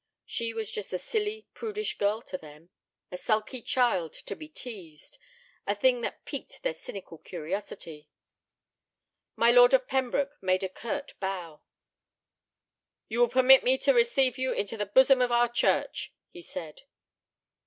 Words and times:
She 0.25 0.51
was 0.51 0.71
just 0.71 0.91
a 0.93 0.97
silly, 0.97 1.45
prudish 1.53 1.99
girl 1.99 2.23
to 2.23 2.35
them; 2.35 2.71
a 3.11 3.17
sulky 3.19 3.61
child 3.61 4.13
to 4.13 4.35
be 4.35 4.47
teased; 4.49 5.19
a 5.67 5.75
thing 5.75 6.01
that 6.01 6.25
piqued 6.25 6.63
their 6.63 6.73
cynical 6.73 7.19
curiosity. 7.19 8.09
My 9.35 9.51
Lord 9.51 9.75
of 9.75 9.85
Pembroke 9.87 10.39
made 10.41 10.63
her 10.63 10.69
a 10.69 10.71
curt 10.71 11.13
bow. 11.19 11.61
"You 13.09 13.19
will 13.19 13.29
permit 13.29 13.63
me 13.63 13.77
to 13.77 13.93
receive 13.93 14.39
you 14.39 14.51
into 14.51 14.75
the 14.75 14.87
bosom 14.87 15.21
of 15.21 15.31
our 15.31 15.47
church," 15.47 16.11
he 16.31 16.41
said. 16.41 16.81